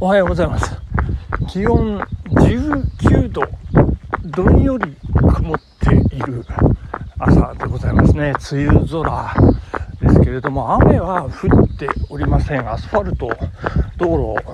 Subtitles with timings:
[0.00, 0.80] おはようございます。
[1.48, 3.42] 気温19度
[4.26, 6.44] どんより曇っている
[7.18, 8.32] 朝でございますね。
[8.52, 9.34] 梅雨空
[10.00, 12.70] ですけれども雨は降っておりません。
[12.70, 13.28] アスファルト
[13.96, 14.44] 道路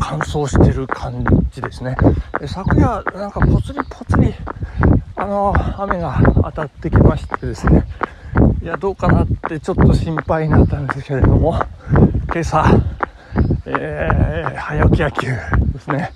[0.00, 1.96] 乾燥してる感じですね。
[2.44, 4.34] 昨夜なんかぽつりぽつり
[5.14, 7.86] あの雨が当たってきましてですね。
[8.60, 11.60] いやどうかなってちょっと心配になったんですけれども
[12.26, 12.64] 今朝
[13.66, 16.12] えー、早起き野球ですね、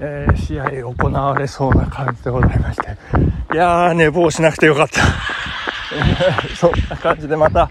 [0.00, 2.96] えー、試合行われそうな感じでございまして、
[3.52, 5.02] いやー、寝坊しなくてよかった。
[6.56, 7.70] そんな感じでまた、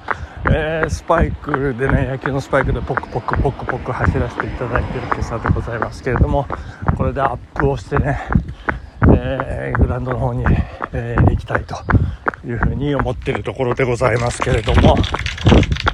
[0.52, 6.46] えー、スパイクでね、野球のスパイクでポクポクポクポク走らせていただいている今朝でございますけれども、
[6.96, 8.20] これでアップをしてね、
[9.12, 10.46] えー、グラウンドの方に、
[10.94, 11.76] えー、行きたいと
[12.48, 14.96] いうふうに思っているところでございますけれども、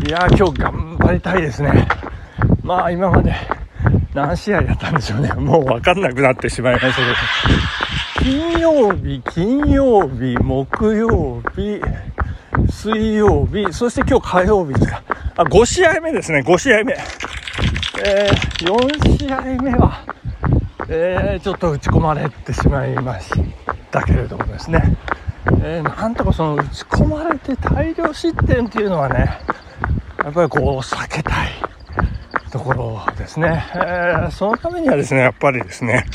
[0.05, 1.87] いやー、今日頑張りたいですね。
[2.63, 3.33] まあ今まで
[4.13, 5.31] 何試合やったんでしょうね。
[5.39, 7.15] もうわかんなくなってしまいましたけど。
[8.21, 11.81] 金曜日、金曜日、木曜日、
[12.69, 15.01] 水曜日、そして今日火曜日ですか。
[15.37, 16.93] あ、5試合目ですね、5試合目。
[18.03, 20.01] えー、4試合目は、
[20.87, 23.29] えー、ちょっと打ち込まれてしまいまし
[23.89, 24.95] たけれどもですね。
[25.63, 29.39] えー、なんとかその打ち込まれて大量失点っていうのはね、
[30.23, 31.60] やっぱりこう避けたい。
[33.21, 33.63] ですね。
[33.75, 36.05] えー、そのためにはですね、やっぱりですね、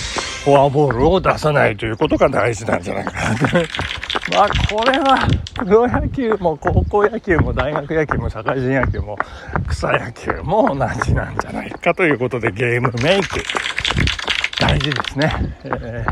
[0.44, 3.46] フォアボールを出さないということが大事なんじゃないかなと。
[4.36, 9.16] まあ、これは、プロ野球も高校野球も大学野球も社会人野球も
[9.68, 13.42] 草野球も同じなんじゃないかということでゲームメイク、
[14.58, 15.32] 大事ですね。
[15.64, 16.04] えー、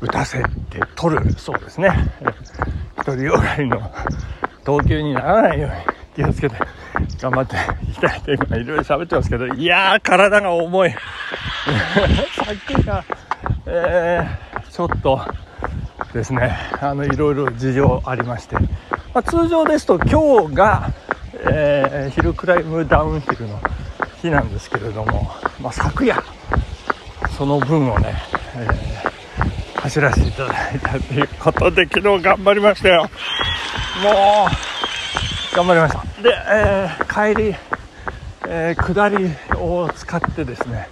[0.00, 0.48] 打たせて
[0.94, 1.90] 取る、そうですね。
[3.04, 3.90] 独りよがりの
[4.64, 6.56] 投球にならないように気をつけて
[7.20, 7.56] 頑張って
[7.88, 10.90] いきたいと今いろいろ喋ってますけど、いやー、体が重い。
[10.92, 10.98] さ
[12.52, 13.04] っきが、
[13.66, 15.20] えー、ちょっと
[16.12, 18.62] ですね、あの、いろいろ事情ありまして、ま
[19.14, 20.90] あ、通常ですと今日が、
[21.50, 23.60] えー、ヒルクライムダウンヒルの
[24.20, 26.22] 日なんですけれども、まあ、昨夜、
[27.36, 28.14] その分をね、
[28.56, 33.08] えー、走らせていただいたということで、昨日頑張りましたよ。
[34.02, 34.48] も
[35.52, 36.22] う、頑張りました。
[36.22, 37.54] で、えー、帰り、
[38.50, 39.28] えー、下り
[39.60, 40.88] を使ってですね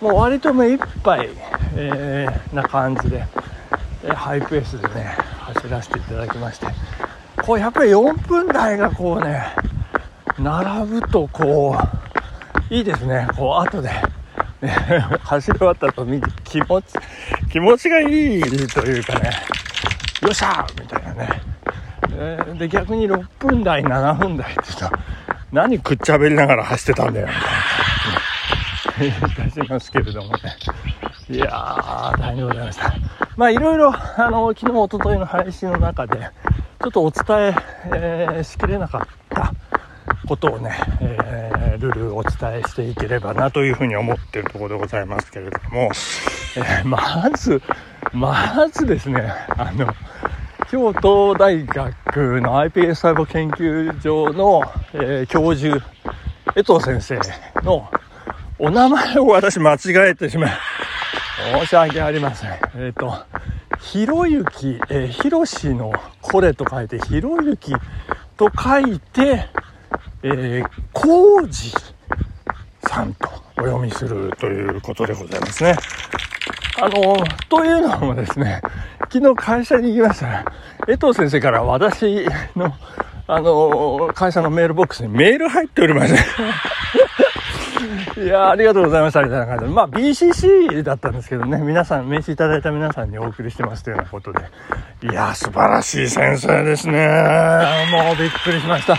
[0.00, 1.30] もう割と目いっぱい、
[1.76, 3.24] えー、な感じで、
[4.02, 6.66] えー、ハイペースでね走らせていただきまして
[7.46, 9.46] こうやっぱり4分台がこうね
[10.36, 11.76] 並ぶとこ
[12.70, 13.26] ういいですね。
[13.36, 13.88] こう後で、
[14.62, 14.70] ね、
[15.22, 16.94] 走り終わったと見て気持ち
[17.50, 19.30] 気持ちがいいというかね
[20.22, 21.42] よっしゃーみたいなね。
[22.12, 24.98] え、で逆に6分台7分台って言うと
[25.52, 27.28] 何くっちゃべりながら走ってたんだよ。
[29.00, 30.38] みたいない出しますけれどもね
[31.30, 32.94] いやー大変でございました。
[33.36, 36.18] まあいろいろあの昨日おとといの配信の中で
[36.82, 37.54] ちょっとお伝え
[37.86, 39.54] えー、しきれなかった
[40.28, 45.90] ことをね、えー、ルールお伝えしていければなというふうに思っているところでございますけれども、
[46.56, 47.62] えー、まず
[48.12, 49.86] まずですねあの
[50.70, 55.84] 京都大学の iPS 細胞研究所の、えー、教授、
[56.54, 57.18] 江藤先生
[57.64, 57.90] の
[58.56, 60.52] お名前を私間違えてしまい、
[61.58, 62.50] 申し訳ありません。
[62.50, 63.12] えっ、ー、と、
[63.80, 65.92] ひろゆき、えー、ひろしの
[66.22, 67.72] これと書いて、ひろゆき
[68.36, 69.48] と書いて、
[70.22, 71.72] えー、こうじ
[72.86, 75.74] さんとお読みするということでございますね。
[76.82, 77.16] あの、
[77.48, 78.62] というのもですね、
[79.12, 80.44] 昨日会社に行きましたら、
[80.88, 82.26] 江藤先生から私
[82.56, 82.72] の、
[83.26, 86.20] あの、会社のメールボックスにメール入っておりまして。
[88.20, 89.70] いやありがとうございました、みたいな感じで。
[89.70, 94.40] まあ、BCC だったんですけどね、皆さん、名刺いただいた皆さんにお送りしてますというようなことで。
[95.02, 97.06] いや素晴らしい先生ですね。
[97.90, 98.96] もうびっくりしました。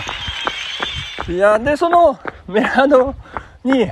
[1.32, 2.18] いやで、その
[2.48, 3.14] メアド
[3.64, 3.90] に、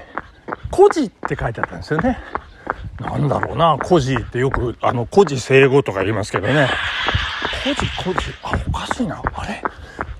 [0.71, 2.19] 孤児って書いてあったんですよね。
[3.01, 6.69] なんだろうな、孤児ってよく、あの、孤児生語とか言いますけどね。
[7.65, 9.23] 孤児、孤児、あ、おかしいな。
[9.35, 9.63] あれ？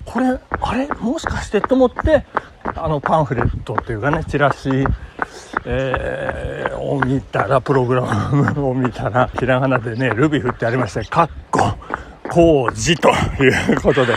[0.03, 0.87] これ、あれ？
[0.99, 2.25] もしかしてと思って、
[2.75, 4.69] あの、パンフレットっていうかね、チラシ、
[5.65, 11.73] えー、を見たら、プログラムを見たら、ひらがなでね、ルビ振ってありまして、かっこ、
[12.29, 14.13] 工事ということで、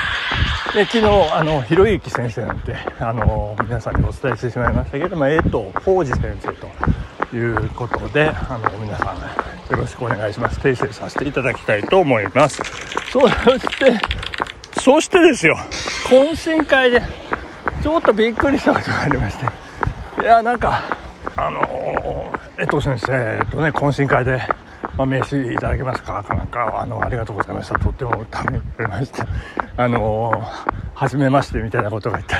[0.72, 6.68] で昨日、あの、ひろゆき先生なんて、あの、皆さんにお伝えしてしまいましたけども、えっと、浩二先生と、
[7.36, 9.16] いうことで、あの、皆さん、
[9.72, 10.60] よろしくお願いします。
[10.60, 12.62] 訂正させていただきたいと思います。
[13.10, 14.00] そして、
[14.80, 15.56] そしてですよ、
[16.08, 17.02] 懇親会で、
[17.82, 19.46] ちょっとびっくりしたことがありまして、
[20.22, 21.04] いや、なんか、
[21.36, 24.40] あの江藤先生とね懇親会で、
[24.96, 29.26] まあ、名刺いただけますかかなんかあのありがとうございましたとってもためにくれました
[29.76, 30.32] あの
[30.94, 32.34] 初めましてみたいなことが言って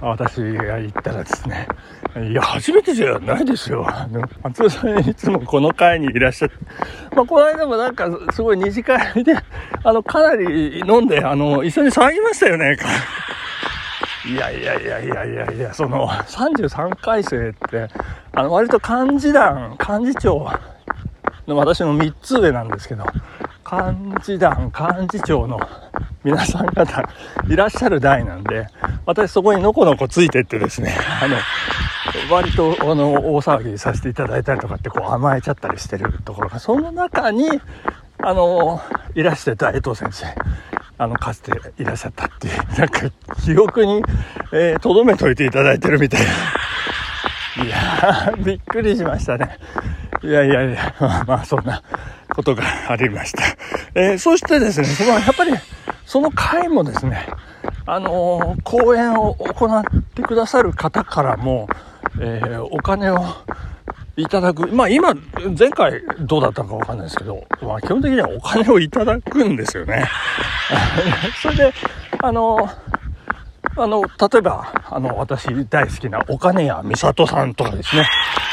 [0.00, 1.68] 私が言ったらですね
[2.30, 3.86] いや初めてじゃないですよ。
[4.42, 6.56] 松尾さんいつもこの会にいらっしゃって
[7.14, 9.34] まあこの間もなんかすごい二次会で
[9.82, 12.76] あのかなり飲んであの一緒に騒ぎましたよね。
[14.26, 17.90] いやいやいやいやいやいや、その33回生って、
[18.32, 20.50] あの割と幹事団、幹事長
[21.46, 23.04] の私の3つ上なんですけど、
[23.70, 25.60] 幹事団、幹事長の
[26.24, 27.08] 皆さん方
[27.48, 28.66] いらっしゃる代なんで、
[29.04, 31.36] 私そこにのこのこついてってですね、あの、
[32.34, 37.48] 割とあの大騒ぎさせていただいたりとかってこう甘えちゃったりしてるところが、その中に、
[38.18, 38.80] あの、
[39.14, 40.26] いらしてた江藤先生。
[40.96, 43.10] あの、かつていらっしゃったっていう、なんか、
[43.42, 44.02] 記憶に、
[44.52, 46.20] えー、留めといていただいてるみたい
[47.56, 47.64] な。
[47.64, 49.58] いや、びっくりしましたね。
[50.22, 51.82] いやいやいや、まあ、まあ、そんな
[52.34, 53.42] ことがありました。
[53.94, 55.52] えー、そしてですね、その、やっぱり、
[56.14, 57.26] その回もですね、
[57.86, 59.82] あのー、講演を行っ
[60.14, 61.68] てくださる方からも、
[62.20, 63.18] えー、お金を
[64.16, 64.68] いただく。
[64.68, 65.12] まあ今、
[65.58, 70.08] 前回どうだったかわかんないですけど、まあ基本的にはお金をいただくんですよね。
[71.42, 71.74] それで、
[72.22, 72.70] あの、
[73.76, 78.06] あの、例えば、あの、私大好きなお金屋美里さんとかですね。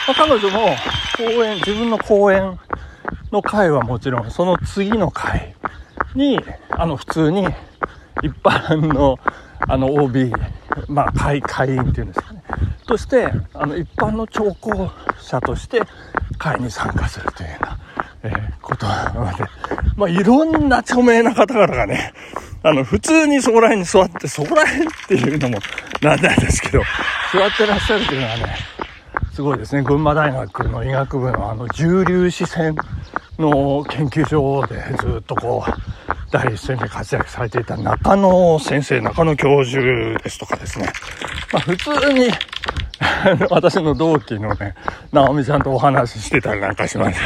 [0.08, 0.76] まあ、彼女も
[1.16, 2.60] 講演、自分の講演
[3.32, 5.54] の会はもちろん、その次の会
[6.16, 7.48] に、あの、普通に
[8.24, 9.18] 一般の、
[9.68, 10.32] あの、OB、
[10.88, 12.44] まあ、会、会員っていうんですかね。
[12.88, 15.82] として、あの、一般の聴講者として
[16.38, 17.80] 会に参加するというような、
[18.24, 19.44] えー、ことなので、
[19.96, 22.14] まあ、いろんな著名な方々がね、
[22.64, 25.60] あの、普通にそこら辺に座って、そこら辺っていうのも
[26.02, 26.84] なんないですけど、
[27.34, 28.56] 座ってらっしゃるというのはね、
[29.34, 29.82] すごいですね。
[29.82, 32.76] 群馬大学の医学部のあの重粒子線
[33.42, 35.72] の研究所でずっとこう、
[36.32, 39.82] 第一線で活躍されていた中野先生、中野教授
[40.24, 40.88] ですとかですね。
[41.52, 42.30] まあ普通に
[43.50, 44.76] 私の同期のね、
[45.12, 47.22] 直美ちゃんとお話ししてたりなんかしまして。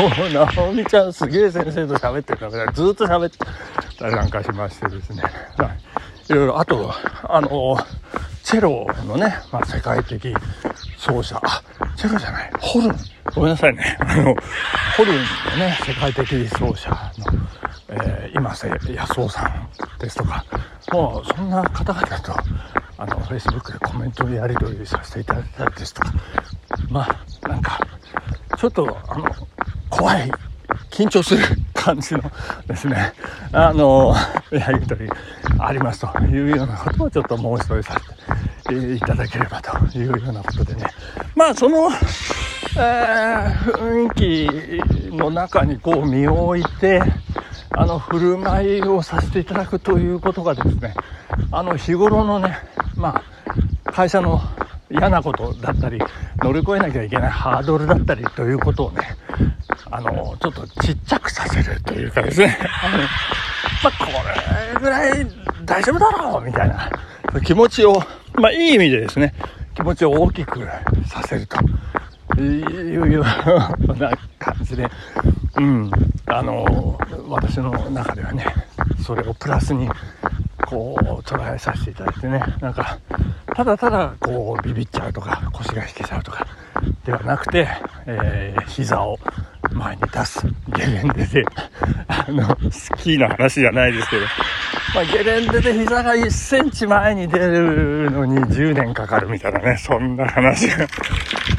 [0.00, 3.38] もう、直美ちゃんすげえ先生と喋ってるから、ずっと喋って
[3.98, 5.22] たりなんかしましてですね。
[5.56, 6.32] はい。
[6.32, 6.94] いろいろ、あと、
[7.24, 7.78] あの、
[8.44, 10.34] チェロのね、まあ、世界的
[11.00, 11.62] 奏者、あ、
[11.96, 12.96] チェロじゃない、ホルン。
[13.34, 13.96] ごめんなさいね。
[14.00, 14.34] あの、
[14.96, 16.98] ホルンのね、世界的奏者の、
[17.88, 20.44] えー、今瀬康夫さんですとか、
[20.92, 22.34] もうそんな方々と、
[22.98, 26.12] あの、Facebook でコメントをやり取りさせていただいたりですとか、
[26.90, 27.08] ま
[27.44, 27.80] あ、なんか、
[28.58, 29.24] ちょっと、あの、
[29.88, 30.30] 怖い、
[30.90, 31.42] 緊張する
[31.72, 32.20] 感じの
[32.66, 33.14] ですね、
[33.52, 34.14] あの、
[34.50, 35.10] やり取り
[35.58, 38.09] ありますというようなことをちょっと申し添えさせて
[38.96, 40.86] いただければというようなことでね。
[41.34, 41.90] まあ、その、
[42.76, 47.02] えー、雰囲気の中にこう身を置いて、
[47.70, 50.94] あの、振る舞いをさせていただくということがですね、
[51.52, 52.58] あの、日頃のね、
[52.96, 53.22] ま
[53.86, 54.40] あ、会社の
[54.90, 56.00] 嫌なことだったり、
[56.42, 59.16] 乗り越えなきゃいけないハードルだったりということをね、
[59.90, 62.58] あの、ちょっとちっちゃくさせるというかですね、
[63.82, 64.06] まあ、こ
[64.74, 65.26] れぐらい
[65.64, 66.90] 大丈夫だろうみたいな
[67.44, 68.02] 気持ちを、
[68.40, 69.34] まあ、いい意味でですね、
[69.74, 70.60] 気持ちを大きく
[71.06, 71.56] させると。
[72.38, 74.88] いうような感じで、
[75.56, 75.90] うん、
[76.26, 76.98] あの、
[77.28, 78.46] 私の中ではね、
[79.04, 79.88] それをプラスに
[80.70, 82.40] こう捉えさせていただいてね。
[82.60, 82.98] なんか
[83.56, 86.46] ただただこうビビっちゃうとか腰が引けちゃうとか
[87.04, 87.68] ではなくて、
[88.06, 89.18] えー、膝を
[89.72, 90.46] 前に出す。
[90.68, 91.44] ゲレンデで。
[92.06, 94.26] あのスキーの話じゃないですけど、
[94.94, 100.66] まあ、ゲレンデで膝が1センチ前に出るのに10年かかるみたいなねそんな話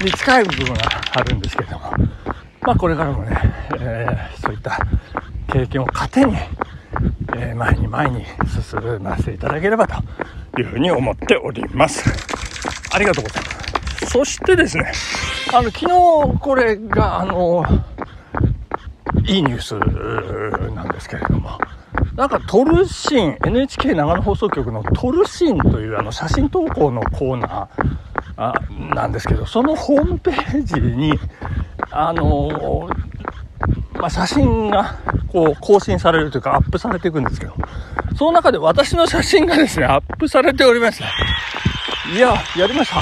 [0.03, 0.81] に近い部分が
[1.13, 1.91] あるんですけども
[2.61, 3.37] まあこれからもね、
[3.79, 4.79] えー、そういった
[5.51, 6.35] 経験を糧に
[7.37, 12.03] えー、前に前に進ませていただければというふうに思っております。
[12.93, 14.05] ありがとうございます。
[14.07, 14.91] そしてですね、
[15.53, 17.63] あの、昨日これが、あの、
[19.25, 19.75] いいニュース
[20.73, 21.57] なんですけれども、
[22.15, 31.17] なんかトルシン、NHK 長野放送局のトルシンというあの写真投稿のコーナーなんですけど、そのホームページに、
[31.89, 32.89] あの
[33.93, 34.99] まあ、写真が
[35.31, 37.53] こう更新されるというかアップされていくんですけど、
[38.17, 41.01] その中で私の写真がですね、アップされております。
[42.13, 43.01] いや、やりました。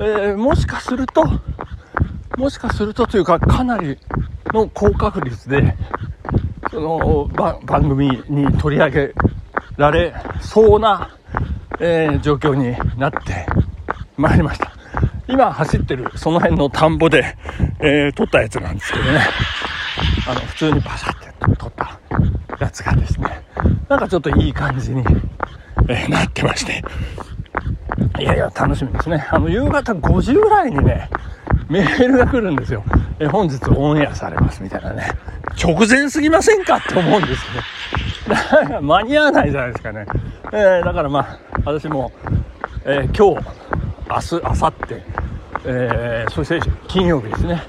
[0.00, 1.24] えー、もしかすると、
[2.36, 3.96] もしかするとというか、かなり
[4.52, 5.76] の高確率で、
[6.70, 7.30] その
[7.64, 9.14] 番組に取り上げ
[9.76, 11.16] られそうな、
[11.80, 13.46] えー、状況になって
[14.16, 14.72] まいりました。
[15.28, 17.36] 今走ってるその辺の田んぼで、
[17.80, 19.20] えー、撮ったやつなんですけどね。
[20.26, 22.00] あの、普通にバシャって撮った
[22.58, 23.42] やつがですね、
[23.88, 25.04] なんかちょっといい感じに、
[25.88, 26.82] えー、なってまして。
[28.20, 29.26] いやいや、楽しみですね。
[29.30, 31.08] あの、夕方5時ぐらいにね、
[31.68, 32.82] メールが来るんですよ。
[33.18, 35.08] えー、本日オンエアされますみたいなね。
[35.56, 38.82] 直前すぎませんかって思うんですけど。
[38.82, 40.06] 間に合わないじゃないですかね。
[40.52, 42.12] えー、だからまあ、私も、
[42.84, 43.46] えー、今日、
[44.08, 45.18] 明日、明後日、
[45.64, 47.62] えー、そして金曜日ですね。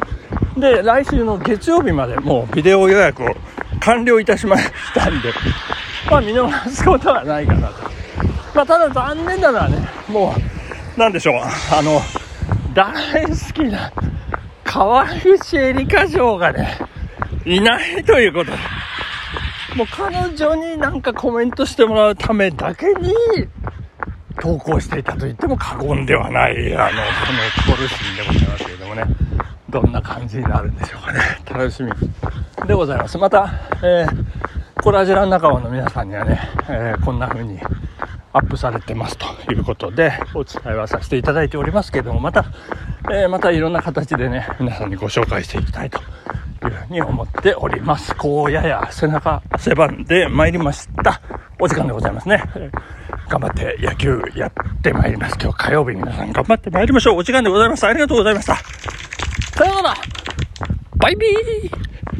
[0.58, 3.28] で、来週の月曜日までもうビデオ予約を
[3.80, 5.32] 完了いたしましたんで、
[6.10, 7.74] まあ見逃すことはないかなと。
[8.56, 10.36] まあただ残念なのはね、も
[10.96, 12.02] う、なんでしょう、あの、
[12.74, 13.92] 大好きな
[14.64, 16.78] 川口エリカ嬢がね、
[17.50, 18.58] いないということで、
[19.76, 23.14] もう彼女になんかコメントしてもらうためだけに、
[24.40, 29.04] 投稿していたと言っても過言ではない、あの、このコルシンでございますけれどもね、
[29.70, 31.20] どんな感じになるんでしょうかね。
[31.50, 31.92] 楽しみ
[32.68, 33.18] でございます。
[33.18, 33.52] また、
[33.84, 36.40] えー、コラジラン仲間の皆さんにはね、
[36.70, 37.60] えー、こんな風に
[38.32, 42.46] アップされてますということで、お伝えはさせていただいておりますけれども、また、
[43.12, 46.00] えー、またいろんな形でね、皆さんにご紹介していきたいと
[46.62, 48.16] というふうに思っております。
[48.16, 51.22] こうやや背中汗ばんで参りました。
[51.60, 52.44] お時間でございますね。
[53.30, 54.52] 頑張って野球やっ
[54.82, 55.38] てまいります。
[55.42, 57.20] 今日火曜日皆さん頑張って参りましょう。
[57.20, 57.86] お時間でございます。
[57.86, 58.56] ありがとうございました。
[58.56, 59.96] さようなら
[60.98, 62.19] バイビー